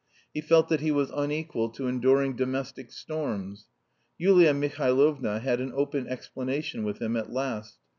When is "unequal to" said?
1.11-1.85